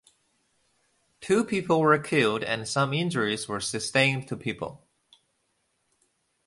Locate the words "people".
1.43-1.79, 4.35-4.83